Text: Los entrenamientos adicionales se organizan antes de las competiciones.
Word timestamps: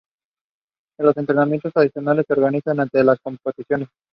Los 0.99 1.15
entrenamientos 1.17 1.71
adicionales 1.75 2.25
se 2.25 2.33
organizan 2.33 2.79
antes 2.79 2.97
de 3.01 3.05
las 3.05 3.19
competiciones. 3.19 3.87